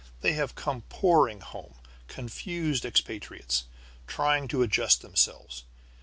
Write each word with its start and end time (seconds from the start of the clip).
They 0.21 0.33
have 0.33 0.55
come 0.55 0.81
pouring 0.89 1.41
home, 1.41 1.75
confused 2.07 2.85
expatriates, 2.85 3.65
trying 4.07 4.47
to 4.47 4.63
adjust 4.63 5.03
themselves. 5.03 5.63